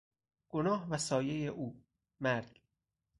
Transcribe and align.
گناه 0.49 0.87
و 0.89 0.97
سایهی 0.97 1.47
او: 1.47 1.83
مرگ 2.19 2.61